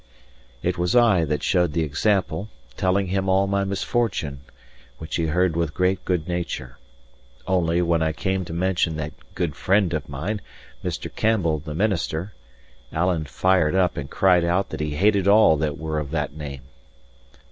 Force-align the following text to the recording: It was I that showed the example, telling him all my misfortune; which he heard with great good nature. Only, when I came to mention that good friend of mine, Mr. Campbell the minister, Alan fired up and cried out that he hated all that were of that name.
It 0.63 0.79
was 0.79 0.95
I 0.95 1.25
that 1.25 1.43
showed 1.43 1.73
the 1.73 1.83
example, 1.83 2.49
telling 2.75 3.05
him 3.05 3.29
all 3.29 3.45
my 3.45 3.63
misfortune; 3.63 4.39
which 4.97 5.17
he 5.17 5.27
heard 5.27 5.55
with 5.55 5.75
great 5.75 6.03
good 6.05 6.27
nature. 6.27 6.79
Only, 7.45 7.83
when 7.83 8.01
I 8.01 8.11
came 8.11 8.43
to 8.45 8.51
mention 8.51 8.95
that 8.95 9.13
good 9.35 9.55
friend 9.55 9.93
of 9.93 10.09
mine, 10.09 10.41
Mr. 10.83 11.15
Campbell 11.15 11.59
the 11.59 11.75
minister, 11.75 12.33
Alan 12.91 13.25
fired 13.25 13.75
up 13.75 13.95
and 13.95 14.09
cried 14.09 14.43
out 14.43 14.69
that 14.69 14.79
he 14.79 14.95
hated 14.95 15.27
all 15.27 15.55
that 15.57 15.77
were 15.77 15.99
of 15.99 16.09
that 16.09 16.33
name. 16.33 16.61